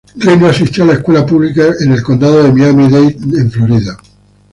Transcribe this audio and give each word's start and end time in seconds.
Reno 0.15 0.47
asistió 0.47 0.83
a 0.83 0.87
la 0.87 0.93
escuela 0.93 1.23
pública 1.27 1.73
en 1.81 1.91
el 1.91 2.01
condado 2.01 2.41
de 2.41 2.51
Miami-Dade 2.51 3.17
en 3.39 3.51
Florida. 3.51 3.95